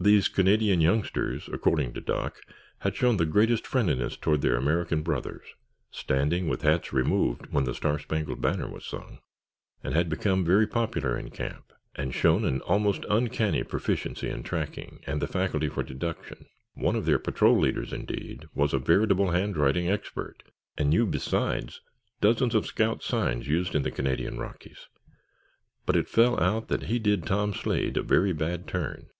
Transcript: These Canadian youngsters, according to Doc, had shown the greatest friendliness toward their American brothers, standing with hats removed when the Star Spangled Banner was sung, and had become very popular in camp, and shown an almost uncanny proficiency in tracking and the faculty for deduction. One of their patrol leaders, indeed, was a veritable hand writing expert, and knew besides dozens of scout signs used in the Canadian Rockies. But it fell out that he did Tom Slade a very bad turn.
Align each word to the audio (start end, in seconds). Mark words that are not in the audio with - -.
These 0.00 0.26
Canadian 0.26 0.80
youngsters, 0.80 1.46
according 1.52 1.92
to 1.92 2.00
Doc, 2.00 2.40
had 2.80 2.96
shown 2.96 3.16
the 3.16 3.24
greatest 3.24 3.64
friendliness 3.64 4.16
toward 4.16 4.40
their 4.42 4.56
American 4.56 5.02
brothers, 5.04 5.54
standing 5.92 6.48
with 6.48 6.62
hats 6.62 6.92
removed 6.92 7.46
when 7.52 7.62
the 7.62 7.72
Star 7.72 8.00
Spangled 8.00 8.40
Banner 8.40 8.66
was 8.68 8.84
sung, 8.84 9.20
and 9.84 9.94
had 9.94 10.08
become 10.08 10.44
very 10.44 10.66
popular 10.66 11.16
in 11.16 11.30
camp, 11.30 11.72
and 11.94 12.12
shown 12.12 12.44
an 12.44 12.60
almost 12.62 13.04
uncanny 13.08 13.62
proficiency 13.62 14.28
in 14.28 14.42
tracking 14.42 14.98
and 15.06 15.22
the 15.22 15.28
faculty 15.28 15.68
for 15.68 15.84
deduction. 15.84 16.46
One 16.74 16.96
of 16.96 17.04
their 17.04 17.20
patrol 17.20 17.56
leaders, 17.56 17.92
indeed, 17.92 18.48
was 18.56 18.74
a 18.74 18.80
veritable 18.80 19.30
hand 19.30 19.56
writing 19.56 19.88
expert, 19.88 20.42
and 20.76 20.90
knew 20.90 21.06
besides 21.06 21.80
dozens 22.20 22.56
of 22.56 22.66
scout 22.66 23.04
signs 23.04 23.46
used 23.46 23.76
in 23.76 23.82
the 23.82 23.92
Canadian 23.92 24.38
Rockies. 24.38 24.88
But 25.86 25.94
it 25.94 26.08
fell 26.08 26.40
out 26.40 26.66
that 26.66 26.86
he 26.90 26.98
did 26.98 27.24
Tom 27.26 27.54
Slade 27.54 27.96
a 27.96 28.02
very 28.02 28.32
bad 28.32 28.66
turn. 28.66 29.10